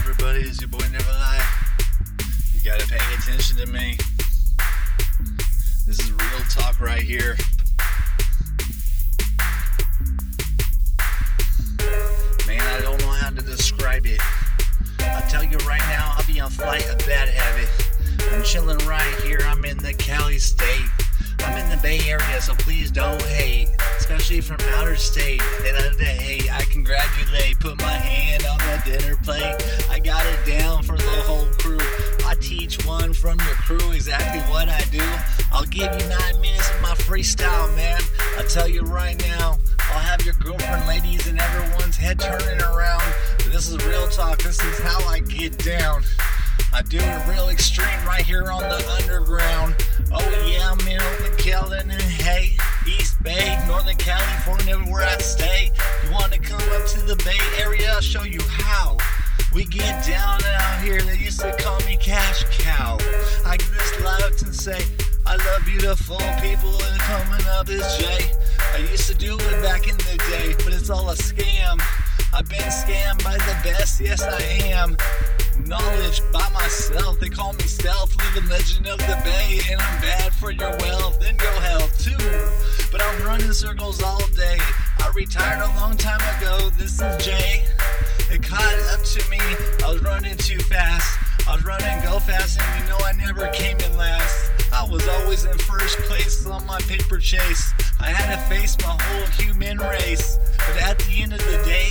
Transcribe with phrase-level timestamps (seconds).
[0.00, 0.40] everybody?
[0.40, 1.46] It's your boy Never Lie.
[2.54, 3.98] You gotta pay attention to me.
[5.86, 7.36] This is real talk right here.
[12.46, 14.20] Man, I don't know how to describe it.
[15.00, 17.68] I'll tell you right now, I'll be on flight of bad habit.
[18.32, 20.88] I'm chilling right here, I'm in the Cali state.
[21.40, 23.68] I'm in the Bay Area, so please don't hate.
[23.98, 25.42] Especially from outer state.
[25.62, 26.52] They love to hate.
[26.52, 27.59] I congratulate.
[33.70, 35.04] Crew exactly what I do.
[35.52, 38.00] I'll give you nine minutes of my freestyle, man.
[38.36, 39.58] I'll tell you right now.
[39.78, 43.02] I'll have your girlfriend, ladies, and everyone's head turning around.
[43.46, 44.38] This is real talk.
[44.38, 46.02] This is how I get down.
[46.72, 49.76] I do it real extreme right here on the underground.
[50.12, 55.70] Oh yeah, I'm in Oakland, and hey, East Bay, Northern California, where I stay.
[56.04, 57.92] You want to come up to the Bay Area?
[57.92, 58.96] I'll show you how.
[59.52, 61.02] We get down out here.
[61.02, 62.98] They used to call me Cash Cow.
[63.44, 64.80] I just love to say,
[65.26, 68.30] I love beautiful people, and coming up is Jay.
[68.74, 71.80] I used to do it back in the day, but it's all a scam.
[72.32, 74.96] I've been scammed by the best, yes I am.
[75.66, 80.32] Knowledge by myself, they call me stealth, living legend of the bay, and I'm bad
[80.32, 82.16] for your wealth and your health too.
[82.92, 84.58] But I'm running circles all day.
[85.00, 86.70] I retired a long time ago.
[86.70, 87.64] This is Jay.
[88.32, 89.40] It caught up to me.
[89.84, 91.18] I was running too fast.
[91.48, 94.50] I was running go fast, and you know I never came in last.
[94.72, 97.72] I was always in first place on my paper chase.
[97.98, 100.38] I had to face my whole human race.
[100.58, 101.90] But at the end of the day,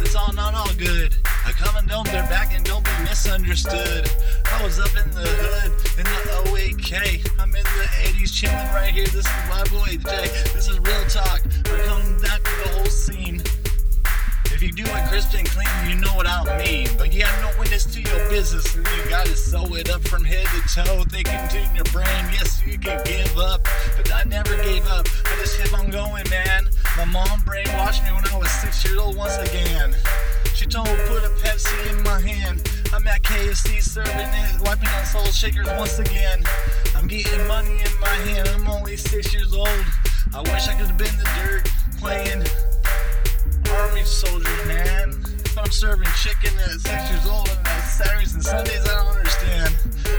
[0.00, 1.14] it's all not all good.
[1.44, 4.10] I come and don't their back and don't be misunderstood.
[4.46, 7.28] I was up in the hood in the 08K.
[7.38, 9.06] I'm in the 80s chilling right here.
[9.06, 10.28] This is my boy Jay.
[10.54, 10.95] This is real
[15.16, 16.88] crisp and clean, you know what I mean.
[16.98, 20.22] But you have no witness to your business, and you gotta sew it up from
[20.22, 21.04] head to toe.
[21.10, 23.66] They can tune your brain, yes, you can give up.
[23.96, 25.06] But I never gave up.
[25.24, 26.68] I just kept on going, man.
[26.98, 29.96] My mom brainwashed me when I was six years old once again.
[30.54, 32.68] She told me put a Pepsi in my hand.
[32.92, 36.44] I'm at KFC serving it, wiping on soul shakers once again.
[36.94, 38.48] I'm getting money in my hand.
[38.48, 39.84] I'm only six years old.
[40.34, 42.44] I wish I could have been the dirt playing
[43.96, 45.08] army soldiers, man.
[45.44, 49.16] If I'm serving chicken at six years old and on Saturdays and Sundays, I don't
[49.16, 49.74] understand.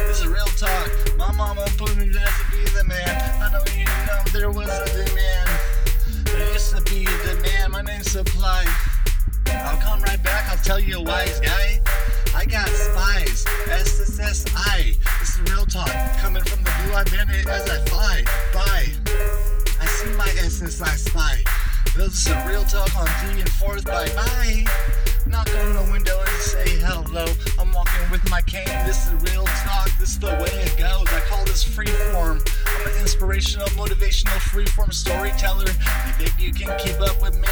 [0.08, 0.90] This is real talk.
[1.18, 3.08] My mama put me to be the man.
[3.40, 5.50] I know you know there was a demand.
[6.26, 7.74] There used to be a demand.
[7.74, 8.66] My name's Supply.
[9.48, 10.50] I'll come right back.
[10.50, 11.80] I'll tell you a wise guy.
[12.36, 13.46] I got spies.
[13.68, 14.98] SSSI.
[15.20, 15.92] This is real talk.
[16.18, 17.97] Coming from the blue, I bandit as I fly.
[21.98, 23.84] This is real talk on D and fourth.
[23.84, 24.64] Bye bye.
[25.26, 27.26] Knock on the window and say hello.
[27.60, 28.68] I'm walking with my cane.
[28.86, 29.90] This is real talk.
[30.00, 31.08] This is the way it goes.
[31.08, 32.48] I call this freeform.
[32.68, 35.66] I'm an inspirational, motivational, freeform storyteller.
[35.66, 37.48] You think you can keep up with me?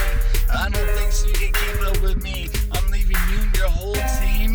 [0.54, 1.28] I don't think so.
[1.28, 2.48] You can keep up with me.
[2.72, 4.54] I'm leaving you and your whole team.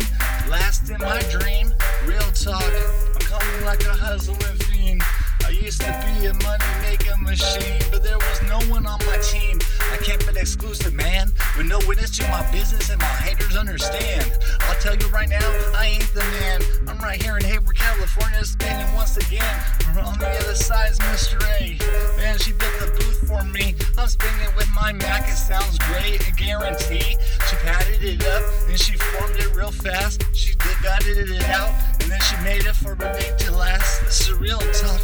[0.49, 1.73] Last in my dream.
[2.05, 2.63] Real talk.
[2.63, 5.03] I'm coming like a hustling fiend.
[5.45, 9.17] I used to be a money making machine, but there was no one on my
[9.17, 9.59] team.
[9.91, 14.31] I kept it exclusive, man, with no witness to my business, and my haters understand.
[14.61, 15.43] I'll tell you right now,
[15.75, 16.61] I ain't the man.
[16.87, 19.55] I'm right here in Hayward, California, spinning once again.
[19.99, 21.43] On the other side is Mr.
[21.59, 21.77] A.
[22.17, 23.75] Man, she built the booth for me.
[23.97, 27.17] I'm spinning with my Mac, it sounds great, I guarantee.
[27.49, 30.23] She padded it up, and she formed it real fast.
[30.33, 33.30] She did gutted it out, and then she made it for me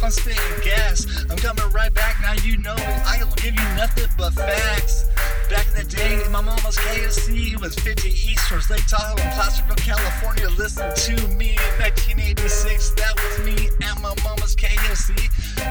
[0.08, 1.06] I'm spitting gas.
[1.28, 2.76] I'm coming right back, now you know.
[2.78, 5.04] I will give you nothing but facts.
[5.50, 9.76] Back in the day, my mama's KFC was 50 East towards Lake Tahoe in Placerville,
[9.76, 10.48] California.
[10.56, 15.12] Listen to me in 1986, that was me at my mama's KFC.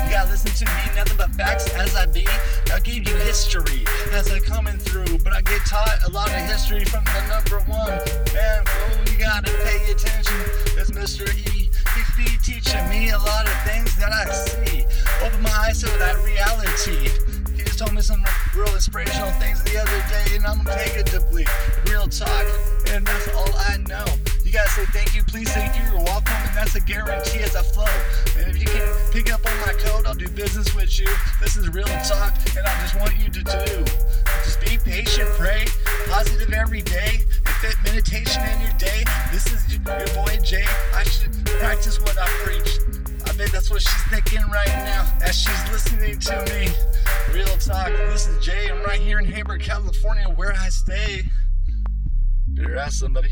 [0.05, 2.27] You gotta listen to me, nothing but facts as I be.
[2.71, 6.45] I'll give you history as I coming through, but I get taught a lot of
[6.45, 7.89] history from the number one.
[8.35, 10.37] Man, fool, you gotta pay attention.
[14.13, 14.85] I see.
[15.23, 17.09] Open my eyes to that reality.
[17.55, 18.23] He just told me some
[18.55, 21.45] real inspirational things the other day, and I'm gonna deeply.
[21.89, 22.45] Real talk,
[22.89, 24.05] and that's all I know.
[24.43, 27.55] You gotta say thank you, please, thank you, you're welcome, and that's a guarantee as
[27.55, 27.85] I flow.
[28.37, 31.07] And if you can pick up on my code, I'll do business with you.
[31.41, 33.85] This is real talk, and I just want you to do.
[34.43, 35.65] Just be patient, pray,
[36.07, 39.03] positive every day, and fit meditation in your day.
[39.31, 39.81] This is your
[40.15, 40.65] boy Jay.
[40.95, 42.86] I should practice what I preach.
[43.45, 46.69] That's what she's thinking right now as she's listening to me.
[47.31, 47.89] Real talk.
[48.09, 48.69] This is Jay.
[48.71, 51.23] I'm right here in Hayward, California, where I stay.
[52.47, 53.29] Better ask somebody.